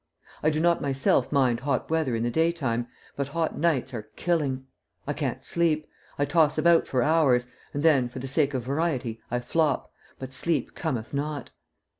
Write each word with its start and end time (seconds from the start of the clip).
I 0.41 0.49
do 0.49 0.59
not 0.59 0.81
myself 0.81 1.31
mind 1.31 1.59
hot 1.59 1.91
weather 1.91 2.15
in 2.15 2.23
the 2.23 2.31
daytime, 2.31 2.87
but 3.15 3.27
hot 3.37 3.59
nights 3.59 3.93
are 3.93 4.09
killing. 4.15 4.65
I 5.05 5.13
can't 5.13 5.43
sleep. 5.43 5.85
I 6.17 6.25
toss 6.25 6.57
about 6.57 6.87
for 6.87 7.03
hours, 7.03 7.45
and 7.71 7.83
then, 7.83 8.07
for 8.09 8.17
the 8.17 8.25
sake 8.25 8.55
of 8.55 8.63
variety, 8.63 9.21
I 9.29 9.41
flop, 9.41 9.91
but 10.17 10.33
sleep 10.33 10.73
cometh 10.73 11.13
not. 11.13 11.51